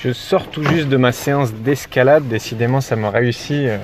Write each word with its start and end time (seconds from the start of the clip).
Je 0.00 0.12
sors 0.12 0.48
tout 0.48 0.62
juste 0.62 0.88
de 0.88 0.96
ma 0.96 1.10
séance 1.10 1.52
d'escalade. 1.52 2.28
Décidément, 2.28 2.80
ça 2.80 2.96
m'a 2.96 3.10
réussi. 3.10 3.66
Euh, 3.66 3.78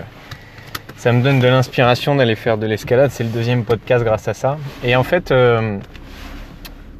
ça 0.96 1.11
me 1.11 1.23
donne 1.23 1.41
de 1.41 1.49
l'inspiration 1.49 2.15
d'aller 2.15 2.37
faire 2.37 2.58
de 2.58 2.67
l'escalade. 2.67 3.11
C'est 3.11 3.25
le 3.25 3.31
deuxième 3.31 3.65
podcast 3.65 4.05
grâce 4.05 4.29
à 4.29 4.35
ça. 4.35 4.59
Et 4.85 4.95
en 4.95 5.03
fait, 5.05 5.33
euh, 5.33 5.79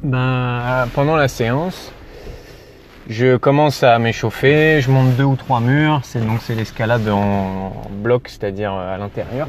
ben, 0.01 0.87
pendant 0.93 1.15
la 1.15 1.27
séance, 1.27 1.91
je 3.07 3.37
commence 3.37 3.83
à 3.83 3.99
m'échauffer. 3.99 4.81
Je 4.81 4.89
monte 4.89 5.15
deux 5.15 5.23
ou 5.23 5.35
trois 5.35 5.59
murs. 5.59 6.01
C'est 6.03 6.25
donc 6.25 6.39
c'est 6.41 6.55
l'escalade 6.55 7.07
en, 7.07 7.71
bloc, 7.91 8.27
c'est-à-dire 8.29 8.73
à 8.73 8.97
l'intérieur. 8.97 9.47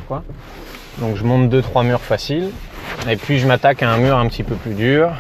Donc 0.99 1.17
je 1.17 1.25
monte 1.25 1.49
deux 1.49 1.63
trois 1.63 1.85
murs 1.85 2.03
faciles. 2.03 2.51
Et 3.09 3.17
puis 3.17 3.39
je 3.39 3.47
m'attaque 3.47 3.83
à 3.83 3.91
un 3.91 3.97
mur 3.97 4.17
un 4.17 4.29
petit 4.29 4.43
peu 4.43 4.57
plus 4.57 4.75
dur. 4.75 5.11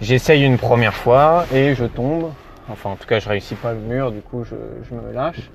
J'essaye 0.00 0.44
une 0.44 0.58
première 0.58 0.94
fois 0.94 1.44
et 1.52 1.74
je 1.74 1.84
tombe. 1.84 2.30
Enfin, 2.70 2.90
en 2.90 2.96
tout 2.96 3.06
cas, 3.06 3.18
je 3.18 3.28
réussis 3.28 3.56
pas 3.56 3.72
le 3.72 3.80
mur, 3.80 4.12
du 4.12 4.20
coup, 4.20 4.44
je, 4.44 4.94
me 4.94 5.12
lâche. 5.12 5.50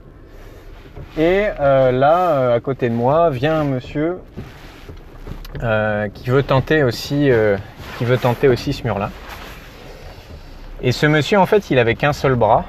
Et 1.18 1.48
euh, 1.60 1.92
là, 1.92 2.32
euh, 2.32 2.56
à 2.56 2.60
côté 2.60 2.90
de 2.90 2.94
moi, 2.94 3.30
vient 3.30 3.62
un 3.62 3.64
monsieur 3.64 4.20
euh, 5.64 6.10
qui 6.10 6.30
veut 6.30 6.44
tenter 6.44 6.84
aussi, 6.84 7.30
ce 7.30 8.84
mur-là. 8.84 9.12
Et 10.82 10.92
ce 10.92 11.06
monsieur, 11.06 11.40
en 11.40 11.46
fait, 11.46 11.70
il 11.70 11.80
avait 11.80 11.96
qu'un 11.96 12.14
seul 12.14 12.36
bras, 12.36 12.66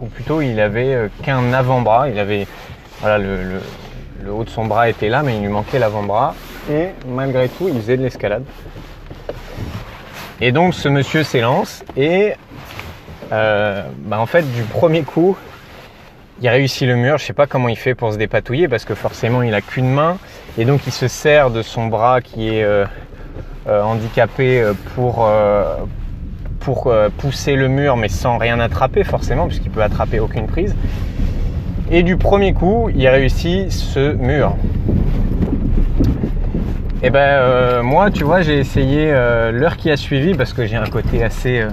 ou 0.00 0.06
plutôt, 0.06 0.40
il 0.40 0.60
avait 0.60 1.10
qu'un 1.22 1.52
avant-bras. 1.52 2.08
Il 2.08 2.18
avait, 2.18 2.46
voilà, 3.00 3.18
le 3.18 3.60
haut 4.32 4.44
de 4.44 4.50
son 4.50 4.64
bras 4.64 4.88
était 4.88 5.08
là, 5.08 5.22
mais 5.22 5.36
il 5.36 5.42
lui 5.42 5.48
manquait 5.48 5.80
l'avant-bras. 5.80 6.34
Et 6.70 6.90
malgré 7.08 7.48
tout, 7.48 7.68
il 7.68 7.80
faisait 7.80 7.96
de 7.96 8.02
l'escalade. 8.02 8.44
Et 10.40 10.52
donc, 10.52 10.74
ce 10.74 10.88
monsieur 10.88 11.22
s'élance 11.22 11.84
et 11.96 12.34
euh, 13.32 13.82
bah, 14.06 14.18
en 14.18 14.26
fait, 14.26 14.42
du 14.52 14.62
premier 14.62 15.02
coup, 15.02 15.36
il 16.42 16.48
réussit 16.48 16.86
le 16.86 16.96
mur. 16.96 17.18
Je 17.18 17.24
sais 17.24 17.32
pas 17.32 17.46
comment 17.46 17.68
il 17.68 17.76
fait 17.76 17.94
pour 17.94 18.12
se 18.12 18.18
dépatouiller 18.18 18.68
parce 18.68 18.84
que 18.84 18.94
forcément, 18.94 19.42
il 19.42 19.54
a 19.54 19.60
qu'une 19.60 19.90
main 19.90 20.18
et 20.58 20.64
donc 20.64 20.86
il 20.86 20.92
se 20.92 21.08
sert 21.08 21.50
de 21.50 21.62
son 21.62 21.86
bras 21.86 22.20
qui 22.20 22.48
est 22.48 22.64
euh, 22.64 22.84
euh, 23.68 23.82
handicapé 23.82 24.64
pour 24.94 25.28
pour 26.60 26.92
pousser 27.16 27.56
le 27.56 27.68
mur, 27.68 27.96
mais 27.96 28.08
sans 28.08 28.36
rien 28.36 28.60
attraper 28.60 29.02
forcément 29.02 29.46
puisqu'il 29.46 29.70
peut 29.70 29.82
attraper 29.82 30.20
aucune 30.20 30.46
prise. 30.46 30.76
Et 31.90 32.02
du 32.02 32.16
premier 32.16 32.52
coup, 32.52 32.90
il 32.94 33.08
réussit 33.08 33.72
ce 33.72 34.12
mur. 34.12 34.54
Et 37.02 37.08
ben 37.08 37.82
moi, 37.82 38.10
tu 38.10 38.24
vois, 38.24 38.42
j'ai 38.42 38.58
essayé 38.58 39.10
l'heure 39.10 39.78
qui 39.78 39.90
a 39.90 39.96
suivi 39.96 40.34
parce 40.34 40.52
que 40.52 40.66
j'ai 40.66 40.76
un 40.76 40.86
côté 40.86 41.24
assez 41.24 41.64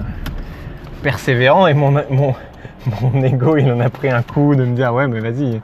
persévérant 1.02 1.66
et 1.66 1.74
mon, 1.74 1.92
mon, 2.10 3.22
ego 3.22 3.56
il 3.56 3.70
en 3.72 3.80
a 3.80 3.90
pris 3.90 4.10
un 4.10 4.22
coup 4.22 4.54
de 4.54 4.64
me 4.64 4.74
dire 4.74 4.92
ouais 4.94 5.06
mais 5.06 5.20
vas-y 5.20 5.60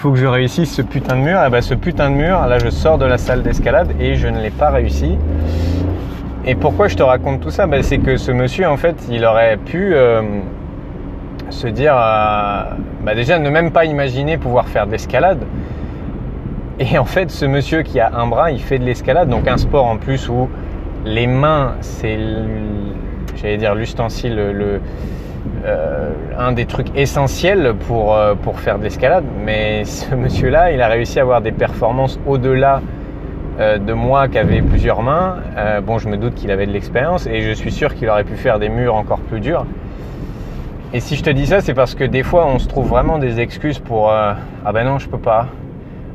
il 0.00 0.02
faut 0.02 0.12
que 0.12 0.18
je 0.18 0.26
réussisse 0.26 0.72
ce 0.72 0.80
putain 0.80 1.14
de 1.16 1.20
mur. 1.20 1.44
Et 1.44 1.50
ben 1.50 1.60
ce 1.60 1.74
putain 1.74 2.08
de 2.08 2.14
mur 2.14 2.40
là 2.46 2.58
je 2.58 2.70
sors 2.70 2.96
de 2.96 3.04
la 3.04 3.18
salle 3.18 3.42
d'escalade 3.42 3.92
et 4.00 4.14
je 4.14 4.28
ne 4.28 4.40
l'ai 4.40 4.50
pas 4.50 4.70
réussi. 4.70 5.18
Et 6.46 6.54
pourquoi 6.54 6.88
je 6.88 6.96
te 6.96 7.02
raconte 7.02 7.40
tout 7.40 7.50
ça? 7.50 7.66
Ben, 7.66 7.82
c'est 7.82 7.98
que 7.98 8.16
ce 8.16 8.32
monsieur 8.32 8.66
en 8.66 8.78
fait 8.78 8.96
il 9.10 9.26
aurait 9.26 9.58
pu 9.58 9.94
euh, 9.94 10.22
se 11.50 11.66
dire 11.66 11.92
bah, 11.92 13.14
déjà 13.14 13.38
ne 13.38 13.50
même 13.50 13.72
pas 13.72 13.84
imaginer 13.84 14.38
pouvoir 14.38 14.68
faire 14.68 14.86
de 14.86 14.92
l'escalade. 14.92 15.42
Et 16.78 16.96
en 16.96 17.04
fait 17.04 17.30
ce 17.30 17.44
monsieur 17.44 17.82
qui 17.82 18.00
a 18.00 18.10
un 18.14 18.26
bras 18.26 18.52
il 18.52 18.60
fait 18.62 18.78
de 18.78 18.84
l'escalade. 18.84 19.28
Donc 19.28 19.48
un 19.48 19.58
sport 19.58 19.84
en 19.84 19.98
plus 19.98 20.30
où 20.30 20.48
les 21.04 21.26
mains 21.26 21.74
c'est 21.82 22.18
j'allais 23.40 23.56
dire 23.56 23.74
l'ustensile, 23.74 24.34
le, 24.34 24.80
euh, 25.64 26.10
un 26.38 26.52
des 26.52 26.66
trucs 26.66 26.96
essentiels 26.96 27.74
pour, 27.86 28.14
euh, 28.14 28.34
pour 28.34 28.60
faire 28.60 28.78
de 28.78 28.84
l'escalade. 28.84 29.24
Mais 29.44 29.84
ce 29.84 30.14
monsieur-là, 30.14 30.72
il 30.72 30.80
a 30.80 30.88
réussi 30.88 31.18
à 31.18 31.22
avoir 31.22 31.40
des 31.40 31.52
performances 31.52 32.18
au-delà 32.26 32.80
euh, 33.58 33.78
de 33.78 33.92
moi 33.92 34.28
qui 34.28 34.38
avait 34.38 34.62
plusieurs 34.62 35.02
mains. 35.02 35.36
bon, 35.86 35.98
je 35.98 36.08
me 36.08 36.16
doute 36.16 36.34
qu'il 36.34 36.50
avait 36.50 36.66
de 36.66 36.72
l'expérience 36.72 37.26
et 37.26 37.42
je 37.42 37.52
suis 37.52 37.72
sûr 37.72 37.94
qu'il 37.94 38.08
aurait 38.08 38.24
pu 38.24 38.36
faire 38.36 38.58
des 38.58 38.68
murs 38.68 38.94
encore 38.94 39.20
plus 39.20 39.40
durs. 39.40 39.66
Et 40.92 41.00
si 41.00 41.14
je 41.14 41.22
te 41.22 41.30
dis 41.30 41.46
ça, 41.46 41.60
c'est 41.60 41.74
parce 41.74 41.94
que 41.94 42.04
des 42.04 42.22
fois, 42.22 42.46
on 42.46 42.58
se 42.58 42.66
trouve 42.66 42.88
vraiment 42.88 43.18
des 43.18 43.38
excuses 43.38 43.78
pour 43.78 44.10
ah 44.10 44.36
ben 44.74 44.84
non, 44.84 44.98
je 44.98 45.08
peux 45.08 45.18
pas. 45.18 45.46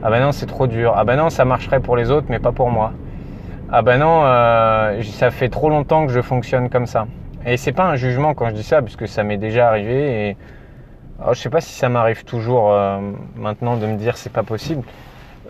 Ah 0.03 0.09
ben 0.09 0.19
non, 0.19 0.33
c'est 0.33 0.47
trop 0.47 0.67
dur. 0.67 0.93
Ah 0.97 1.05
ben 1.05 1.15
non, 1.15 1.29
ça 1.29 1.45
marcherait 1.45 1.79
pour 1.79 1.95
les 1.95 2.11
autres, 2.11 2.27
mais 2.29 2.39
pas 2.39 2.51
pour 2.51 2.69
moi 2.69 2.91
ah 3.71 3.81
ben 3.81 3.97
non, 3.97 4.21
euh, 4.23 5.01
ça 5.03 5.31
fait 5.31 5.49
trop 5.49 5.69
longtemps 5.69 6.05
que 6.05 6.11
je 6.11 6.21
fonctionne 6.21 6.69
comme 6.69 6.85
ça. 6.85 7.07
Et 7.45 7.57
c'est 7.57 7.71
pas 7.71 7.85
un 7.85 7.95
jugement 7.95 8.33
quand 8.35 8.49
je 8.49 8.53
dis 8.53 8.63
ça, 8.63 8.81
puisque 8.81 9.07
ça 9.07 9.23
m'est 9.23 9.37
déjà 9.37 9.67
arrivé. 9.67 10.29
Et 10.29 10.37
oh, 11.25 11.33
je 11.33 11.39
sais 11.39 11.49
pas 11.49 11.61
si 11.61 11.73
ça 11.73 11.89
m'arrive 11.89 12.25
toujours 12.25 12.71
euh, 12.71 12.99
maintenant 13.35 13.75
de 13.77 13.87
me 13.87 13.97
dire 13.97 14.17
c'est 14.17 14.31
pas 14.31 14.43
possible, 14.43 14.83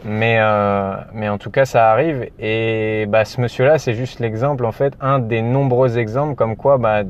mais 0.05 0.37
euh, 0.39 0.95
mais 1.13 1.27
en 1.27 1.37
tout 1.37 1.51
cas 1.51 1.65
ça 1.65 1.91
arrive. 1.91 2.29
Et 2.39 3.05
bah 3.09 3.25
ce 3.25 3.41
monsieur-là, 3.41 3.79
c'est 3.79 3.93
juste 3.93 4.21
l'exemple 4.21 4.65
en 4.65 4.71
fait, 4.71 4.93
un 5.01 5.19
des 5.19 5.41
nombreux 5.41 5.97
exemples 5.97 6.35
comme 6.35 6.55
quoi 6.55 6.77
bah 6.77 7.03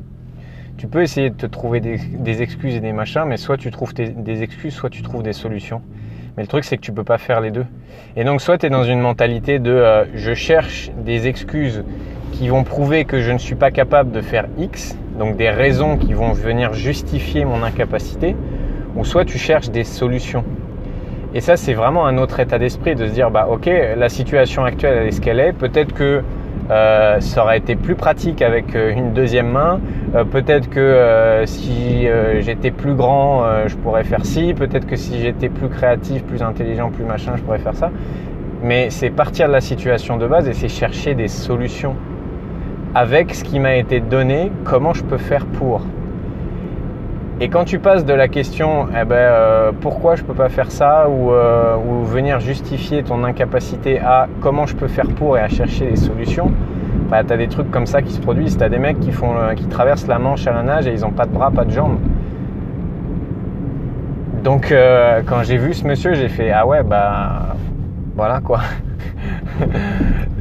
tu 0.78 0.88
peux 0.88 1.04
essayer 1.04 1.30
de 1.30 1.36
te 1.36 1.46
trouver 1.46 1.80
des, 1.80 2.42
excuses 2.42 2.76
et 2.76 2.82
des 2.82 2.92
machins, 2.92 3.24
mais 3.26 3.38
soit 3.38 3.58
tu 3.58 3.72
trouves 3.72 3.94
des 3.94 4.44
excuses, 4.44 4.74
soit 4.74 4.90
tu 4.90 5.04
trouves 5.04 5.24
des 5.24 5.34
solutions. 5.34 5.82
Mais 6.38 6.44
le 6.44 6.48
truc, 6.48 6.64
c'est 6.64 6.78
que 6.78 6.82
tu 6.82 6.92
peux 6.92 7.04
pas 7.04 7.18
faire 7.18 7.40
les 7.40 7.52
deux. 7.52 7.66
Et 8.18 8.24
donc, 8.24 8.42
soit 8.42 8.58
tu 8.58 8.66
es 8.66 8.70
dans 8.70 8.84
une 8.84 9.00
mentalité 9.00 9.60
de 9.60 9.72
euh, 9.72 10.06
je 10.14 10.34
cherche 10.34 10.92
des 11.06 11.28
excuses 11.28 11.84
qui 12.34 12.50
vont 12.50 12.64
prouver 12.64 13.06
que 13.06 13.22
je 13.22 13.32
ne 13.32 13.38
suis 13.38 13.56
pas 13.56 13.72
capable 13.72 14.12
de 14.12 14.22
faire 14.22 14.46
X, 14.58 14.98
donc 15.18 15.38
des 15.38 15.50
raisons 15.50 15.98
qui 15.98 16.14
vont 16.14 16.34
venir 16.34 16.74
justifier 16.74 17.46
mon 17.46 17.64
incapacité, 17.64 18.36
ou 18.96 19.06
soit 19.06 19.24
tu 19.24 19.38
cherches 19.38 19.70
des 19.70 19.86
solutions. 19.86 20.44
Et 21.34 21.42
ça, 21.42 21.58
c'est 21.58 21.74
vraiment 21.74 22.06
un 22.06 22.18
autre 22.18 22.40
état 22.40 22.60
d'esprit 22.60 22.96
de 22.96 23.08
se 23.08 23.12
dire, 23.12 23.32
bah 23.32 23.48
ok, 23.50 23.70
la 23.98 24.10
situation 24.10 24.64
actuelle, 24.64 24.98
elle 25.02 25.08
est 25.08 25.12
ce 25.12 25.22
qu'elle 25.22 25.40
est. 25.40 25.54
Peut-être 25.54 25.94
que 25.94 26.24
euh, 26.72 27.20
ça 27.20 27.44
aurait 27.44 27.60
été 27.60 27.76
plus 27.76 27.96
pratique 27.96 28.42
avec 28.42 28.76
euh, 28.76 28.92
une 28.92 29.14
deuxième 29.14 29.50
main. 29.50 29.80
Euh, 30.16 30.24
peut-être 30.24 30.70
que 30.70 31.44
si 31.46 32.08
j'étais 32.40 32.72
plus 32.72 32.96
grand, 32.96 33.44
je 33.68 33.76
pourrais 33.76 34.04
faire 34.04 34.26
ci. 34.26 34.54
Peut-être 34.54 34.88
que 34.88 34.96
si 34.96 35.20
j'étais 35.20 35.50
plus 35.50 35.70
créatif, 35.70 36.24
plus 36.24 36.42
intelligent, 36.42 36.90
plus 36.90 37.04
machin, 37.04 37.34
je 37.36 37.44
pourrais 37.44 37.60
faire 37.60 37.76
ça. 37.76 37.92
Mais 38.64 38.90
c'est 38.90 39.10
partir 39.10 39.48
de 39.48 39.54
la 39.54 39.62
situation 39.62 40.18
de 40.18 40.28
base 40.28 40.48
et 40.48 40.54
c'est 40.54 40.70
chercher 40.70 41.14
des 41.14 41.28
solutions 41.28 41.96
avec 42.96 43.36
ce 43.36 43.44
qui 43.44 43.60
m'a 43.60 43.76
été 43.76 44.00
donné, 44.00 44.52
comment 44.64 44.94
je 44.94 45.04
peux 45.04 45.18
faire 45.18 45.46
pour? 45.46 45.82
Et 47.42 47.50
quand 47.50 47.66
tu 47.66 47.80
passes 47.80 48.06
de 48.06 48.14
la 48.14 48.28
question, 48.28 48.88
eh 48.90 49.04
ben, 49.04 49.16
euh, 49.16 49.72
pourquoi 49.80 50.16
je 50.16 50.24
peux 50.24 50.34
pas 50.34 50.50
faire 50.50 50.72
ça, 50.72 51.10
ou, 51.10 51.32
euh, 51.32 51.76
ou, 51.76 52.06
venir 52.06 52.40
justifier 52.40 53.04
ton 53.04 53.24
incapacité 53.26 54.00
à 54.00 54.28
comment 54.42 54.66
je 54.66 54.76
peux 54.76 54.88
faire 54.88 55.08
pour 55.08 55.38
et 55.38 55.42
à 55.42 55.50
chercher 55.50 55.90
des 55.90 55.98
solutions, 55.98 56.52
bah, 57.10 57.24
tu 57.26 57.34
as 57.34 57.38
des 57.38 57.50
trucs 57.50 57.70
comme 57.72 57.86
ça 57.86 58.02
qui 58.02 58.14
se 58.14 58.22
produisent. 58.22 58.58
Tu 58.58 58.64
as 58.64 58.70
des 58.70 58.80
mecs 58.80 59.00
qui, 59.00 59.12
font, 59.12 59.36
qui 59.56 59.66
traversent 59.66 60.08
la 60.08 60.18
Manche 60.18 60.48
à 60.48 60.54
la 60.54 60.64
nage 60.64 60.88
et 60.88 60.94
ils 60.94 61.06
ont 61.06 61.12
pas 61.12 61.26
de 61.26 61.32
bras, 61.32 61.52
pas 61.52 61.66
de 61.66 61.72
jambes. 61.72 61.98
Donc 64.46 64.72
euh, 64.72 65.24
quand 65.26 65.42
j'ai 65.42 65.58
vu 65.58 65.74
ce 65.74 65.88
monsieur, 65.88 66.14
j'ai 66.14 66.30
fait 66.30 66.52
ah 66.52 66.68
ouais 66.68 66.84
bah 66.84 67.56
voilà 68.16 68.42
quoi. 68.42 68.60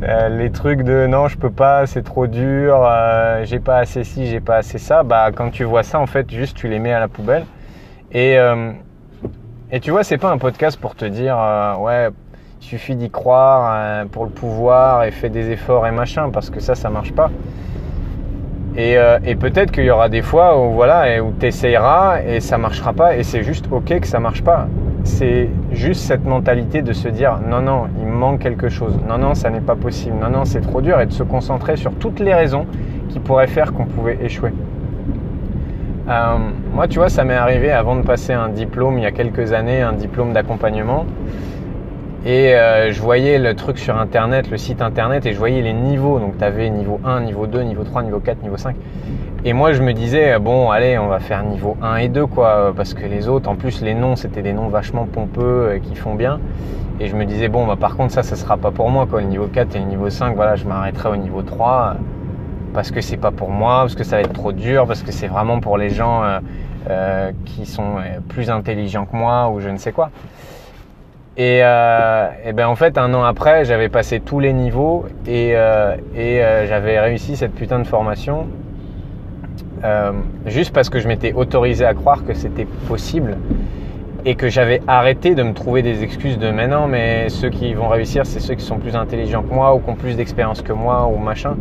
Euh, 0.07 0.29
les 0.29 0.51
trucs 0.51 0.83
de 0.83 1.07
non 1.07 1.29
je 1.29 1.39
peux 1.39 1.51
pas 1.51 1.87
c'est 1.87 2.03
trop 2.03 2.27
dur 2.27 2.77
euh, 2.85 3.43
j'ai 3.45 3.59
pas 3.59 3.79
assez 3.79 4.05
ci 4.05 4.27
j'ai 4.27 4.41
pas 4.41 4.57
assez 4.57 4.77
ça 4.77 5.03
bah 5.03 5.31
quand 5.35 5.49
tu 5.49 5.65
vois 5.65 5.83
ça 5.83 5.99
en 5.99 6.05
fait 6.07 6.31
juste 6.31 6.59
tu 6.59 6.69
les 6.69 6.79
mets 6.79 6.93
à 6.93 7.01
la 7.01 7.09
poubelle. 7.09 7.47
Et 8.13 8.39
euh, 8.39 8.73
et 9.71 9.81
tu 9.81 9.93
vois 9.93 10.05
c'est 10.05 10.19
pas 10.19 10.31
un 10.31 10.37
podcast 10.37 10.79
pour 10.79 10.95
te 10.95 11.07
dire 11.07 11.39
ouais 11.81 12.11
il 12.61 12.65
suffit 12.67 12.97
d'y 12.97 13.11
croire 13.11 14.07
pour 14.09 14.25
le 14.25 14.31
pouvoir 14.31 15.05
et 15.05 15.11
fais 15.11 15.31
des 15.31 15.51
efforts 15.51 15.87
et 15.87 15.91
machin 15.91 16.29
parce 16.31 16.51
que 16.51 16.61
ça 16.61 16.75
ça 16.75 16.91
marche 16.91 17.13
pas. 17.13 17.31
Et, 18.77 18.97
et 19.25 19.37
peut-être 19.37 19.71
qu'il 19.71 19.85
y 19.85 19.91
aura 19.91 20.09
des 20.09 20.23
fois 20.23 20.61
où 20.61 20.73
voilà 20.73 21.23
où 21.23 21.33
tu 21.39 21.47
et 21.47 22.41
ça 22.41 22.59
marchera 22.59 22.93
pas 22.93 23.17
et 23.17 23.23
c'est 23.23 23.43
juste 23.43 23.67
ok 23.71 24.01
que 24.01 24.07
ça 24.07 24.21
marche 24.21 24.43
pas 24.43 24.67
c'est 25.05 25.49
juste 25.71 26.01
cette 26.01 26.25
mentalité 26.25 26.83
de 26.83 26.93
se 26.93 27.09
dire 27.09 27.39
non, 27.49 27.61
non, 27.61 27.85
il 28.01 28.07
manque 28.07 28.41
quelque 28.41 28.69
chose, 28.69 28.99
non, 29.09 29.19
non, 29.19 29.35
ça 29.35 29.51
n'est 29.51 29.61
pas 29.61 29.77
possible, 29.77 30.17
non, 30.21 30.31
non, 30.31 30.45
c'est 30.45 30.61
trop 30.61 30.81
dur, 30.81 31.01
et 31.01 31.07
de 31.07 31.13
se 31.13 31.23
concentrer 31.23 31.77
sur 31.77 31.93
toutes 31.93 32.21
les 32.21 32.35
raisons 32.35 32.67
qui 33.11 33.21
pourraient 33.21 33.47
faire 33.47 33.73
qu'on 33.73 33.85
pouvait 33.85 34.19
échouer. 34.23 34.53
Euh, 36.09 36.37
moi, 36.75 36.89
tu 36.89 36.99
vois, 36.99 37.09
ça 37.09 37.25
m'est 37.25 37.35
arrivé 37.35 37.71
avant 37.71 37.97
de 37.97 38.03
passer 38.03 38.33
un 38.33 38.49
diplôme 38.49 38.99
il 38.99 39.05
y 39.05 39.07
a 39.07 39.13
quelques 39.13 39.53
années, 39.53 39.81
un 39.81 39.93
diplôme 39.93 40.33
d'accompagnement. 40.33 41.07
Et 42.27 42.55
euh, 42.55 42.91
je 42.91 43.03
voyais 43.03 43.39
le 43.39 43.55
truc 43.55 43.79
sur 43.79 43.99
Internet, 43.99 44.51
le 44.51 44.57
site 44.57 44.81
Internet, 44.81 45.27
et 45.27 45.35
je 45.35 45.39
voyais 45.39 45.61
les 45.61 45.75
niveaux. 45.75 46.19
Donc, 46.19 46.37
tu 46.39 46.71
niveau 46.71 46.99
1, 47.05 47.21
niveau 47.21 47.47
2, 47.47 47.61
niveau 47.65 47.85
3, 47.85 48.03
niveau 48.03 48.19
4, 48.19 48.43
niveau 48.43 48.57
5. 48.57 48.75
Et 49.45 49.53
moi, 49.53 49.75
je 49.75 49.83
me 49.83 49.93
disais, 49.93 50.39
bon, 50.39 50.71
allez, 50.71 50.97
on 50.97 51.09
va 51.09 51.19
faire 51.19 51.43
niveau 51.45 51.77
1 51.83 51.97
et 51.97 52.09
2, 52.09 52.25
quoi. 52.25 52.73
Parce 52.75 52.95
que 52.95 53.05
les 53.05 53.29
autres, 53.29 53.51
en 53.51 53.57
plus, 53.57 53.83
les 53.83 53.93
noms, 53.93 54.17
c'était 54.17 54.41
des 54.41 54.55
noms 54.55 54.69
vachement 54.69 55.05
pompeux 55.05 55.43
euh, 55.43 55.79
qui 55.79 55.97
font 55.97 56.15
bien. 56.15 56.41
Et 56.99 57.09
je 57.09 57.15
me 57.15 57.27
disais, 57.27 57.49
bon, 57.49 57.67
bah, 57.67 57.77
par 57.79 57.95
contre, 57.95 58.15
ça, 58.15 58.23
ça 58.23 58.37
sera 58.37 58.57
pas 58.57 58.71
pour 58.71 58.89
moi, 58.89 59.07
quoi. 59.07 59.21
Le 59.21 59.27
niveau 59.27 59.47
4 59.47 59.77
et 59.77 59.81
le 59.81 59.85
niveau 59.85 60.09
5, 60.09 60.35
voilà, 60.35 60.57
je 60.57 60.65
m'arrêterai 60.65 61.11
au 61.11 61.17
niveau 61.17 61.43
3. 61.43 61.97
parce 62.73 62.91
que 62.91 63.03
c'est 63.03 63.19
pas 63.19 63.33
pour 63.33 63.51
moi, 63.51 63.81
parce 63.81 63.97
que 63.97 64.05
ça 64.05 64.17
va 64.17 64.23
être 64.23 64.33
trop 64.33 64.53
dur, 64.53 64.87
parce 64.87 65.03
que 65.03 65.13
c'est 65.13 65.29
vraiment 65.29 65.61
pour 65.61 65.77
les 65.77 65.91
gens 65.91 66.23
qui 67.45 67.67
sont 67.67 67.97
plus 68.29 68.51
intelligents 68.51 69.07
que 69.07 69.17
moi 69.17 69.49
ou 69.49 69.61
je 69.61 69.69
ne 69.69 69.77
sais 69.79 69.93
quoi. 69.93 70.11
Et, 71.37 71.59
et, 71.59 72.53
ben 72.53 72.67
en 72.67 72.77
fait, 72.77 72.97
un 72.97 73.13
an 73.13 73.25
après, 73.25 73.65
j'avais 73.65 73.89
passé 73.89 74.21
tous 74.21 74.39
les 74.39 74.53
niveaux 74.53 75.07
et, 75.27 75.51
et 76.17 76.41
j'avais 76.69 77.01
réussi 77.01 77.37
cette 77.37 77.55
putain 77.55 77.81
de 77.81 77.87
formation 77.87 78.47
euh, 79.85 80.13
juste 80.47 80.73
parce 80.73 80.89
que 80.89 80.99
je 80.99 81.07
m'étais 81.07 81.35
autorisé 81.35 81.85
à 81.85 81.93
croire 81.93 82.25
que 82.25 82.33
c'était 82.33 82.67
possible 82.89 83.37
et 84.25 84.35
que 84.35 84.49
j'avais 84.49 84.81
arrêté 84.87 85.35
de 85.35 85.43
me 85.43 85.53
trouver 85.53 85.83
des 85.83 86.03
excuses 86.03 86.39
de 86.39 86.51
mais 86.51 86.67
non, 86.67 86.87
mais 86.87 87.29
ceux 87.29 87.51
qui 87.51 87.75
vont 87.75 87.89
réussir, 87.89 88.25
c'est 88.25 88.41
ceux 88.41 88.55
qui 88.55 88.65
sont 88.65 88.79
plus 88.79 88.97
intelligents 88.97 89.43
que 89.43 89.53
moi 89.53 89.75
ou 89.75 89.81
qui 89.81 89.91
ont 89.91 89.95
plus 89.95 90.17
d'expérience 90.17 90.63
que 90.63 90.73
moi 90.73 91.07
ou 91.07 91.19
machin. 91.19 91.57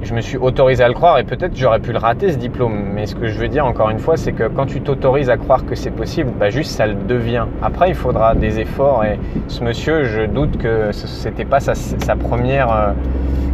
Je 0.00 0.14
me 0.14 0.20
suis 0.20 0.36
autorisé 0.36 0.84
à 0.84 0.88
le 0.88 0.94
croire 0.94 1.18
et 1.18 1.24
peut-être 1.24 1.56
j'aurais 1.56 1.80
pu 1.80 1.90
le 1.90 1.98
rater 1.98 2.30
ce 2.30 2.38
diplôme. 2.38 2.92
Mais 2.94 3.06
ce 3.06 3.16
que 3.16 3.26
je 3.26 3.36
veux 3.36 3.48
dire 3.48 3.66
encore 3.66 3.90
une 3.90 3.98
fois, 3.98 4.16
c'est 4.16 4.32
que 4.32 4.44
quand 4.44 4.66
tu 4.66 4.80
t'autorises 4.80 5.28
à 5.28 5.36
croire 5.36 5.66
que 5.66 5.74
c'est 5.74 5.90
possible, 5.90 6.30
bah 6.38 6.50
juste 6.50 6.70
ça 6.70 6.86
le 6.86 6.94
devient. 6.94 7.46
Après, 7.62 7.88
il 7.88 7.96
faudra 7.96 8.36
des 8.36 8.60
efforts 8.60 9.04
et 9.04 9.18
ce 9.48 9.64
monsieur, 9.64 10.04
je 10.04 10.22
doute 10.22 10.56
que 10.56 10.92
c'était 10.92 11.44
pas 11.44 11.58
sa, 11.58 11.74
première, 12.14 12.72
euh, 12.72 12.92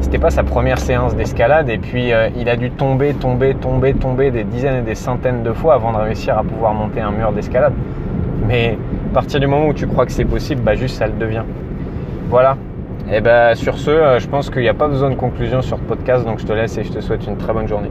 c'était 0.02 0.18
pas 0.18 0.28
sa 0.28 0.42
première 0.42 0.78
séance 0.78 1.16
d'escalade 1.16 1.70
et 1.70 1.78
puis 1.78 2.12
euh, 2.12 2.28
il 2.36 2.50
a 2.50 2.56
dû 2.56 2.70
tomber, 2.70 3.14
tomber, 3.14 3.54
tomber, 3.54 3.94
tomber 3.94 4.30
des 4.30 4.44
dizaines 4.44 4.76
et 4.76 4.86
des 4.86 4.94
centaines 4.94 5.42
de 5.42 5.52
fois 5.52 5.74
avant 5.74 5.92
de 5.92 5.98
réussir 5.98 6.36
à 6.36 6.44
pouvoir 6.44 6.74
monter 6.74 7.00
un 7.00 7.10
mur 7.10 7.32
d'escalade. 7.32 7.72
Mais 8.46 8.76
à 9.10 9.14
partir 9.14 9.40
du 9.40 9.46
moment 9.46 9.68
où 9.68 9.72
tu 9.72 9.86
crois 9.86 10.04
que 10.04 10.12
c'est 10.12 10.26
possible, 10.26 10.60
bah 10.60 10.74
juste 10.74 10.96
ça 10.96 11.06
le 11.06 11.14
devient. 11.14 11.44
Voilà. 12.28 12.58
Et 13.06 13.16
eh 13.16 13.20
bien 13.20 13.54
sur 13.54 13.78
ce, 13.78 13.90
euh, 13.90 14.18
je 14.18 14.26
pense 14.28 14.48
qu'il 14.48 14.62
n'y 14.62 14.68
a 14.68 14.74
pas 14.74 14.88
besoin 14.88 15.10
de 15.10 15.14
conclusion 15.14 15.60
sur 15.60 15.76
le 15.76 15.82
podcast, 15.82 16.24
donc 16.24 16.38
je 16.38 16.46
te 16.46 16.52
laisse 16.52 16.78
et 16.78 16.84
je 16.84 16.90
te 16.90 17.00
souhaite 17.00 17.26
une 17.26 17.36
très 17.36 17.52
bonne 17.52 17.68
journée. 17.68 17.90